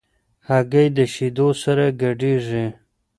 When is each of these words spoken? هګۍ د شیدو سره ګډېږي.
هګۍ 0.47 0.87
د 0.97 0.99
شیدو 1.13 1.47
سره 1.63 1.85
ګډېږي. 2.01 2.65